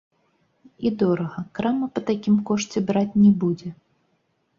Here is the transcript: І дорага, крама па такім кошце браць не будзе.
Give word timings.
І 0.89 0.91
дорага, 1.01 1.43
крама 1.59 1.89
па 1.97 2.03
такім 2.07 2.39
кошце 2.51 2.83
браць 2.89 3.17
не 3.23 3.27
будзе. 3.45 3.69